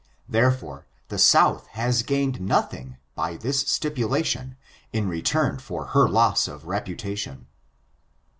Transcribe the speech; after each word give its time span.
Therefore, 0.27 0.87
the 1.09 1.19
South 1.19 1.67
has 1.73 2.01
gained 2.01 2.41
nothing 2.41 2.97
by 3.13 3.37
this 3.37 3.59
stipulation 3.71 4.57
in 4.91 5.07
return 5.07 5.59
for 5.59 5.85
her 5.93 6.09
loss 6.09 6.47
of 6.47 6.65
reputation. 6.65 7.45